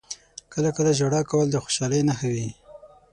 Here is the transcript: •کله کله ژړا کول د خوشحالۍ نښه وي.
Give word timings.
•کله 0.53 0.69
کله 0.77 0.91
ژړا 0.99 1.21
کول 1.29 1.47
د 1.51 1.55
خوشحالۍ 1.63 2.01
نښه 2.07 2.29
وي. 2.33 2.49